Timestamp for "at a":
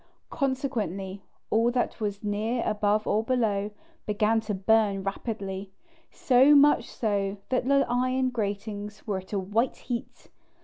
9.19-9.37